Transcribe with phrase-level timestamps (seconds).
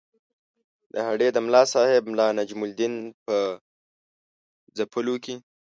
[0.93, 2.93] د هډې د ملاصاحب ملا نجم الدین
[3.25, 3.35] په
[4.77, 5.35] ځپلو کې.